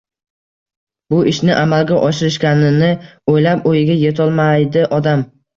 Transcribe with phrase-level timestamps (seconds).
[1.13, 2.89] Bu ishni amalga oshirishganini
[3.35, 5.25] oʻylab oʻyiga yetolmaydi odam.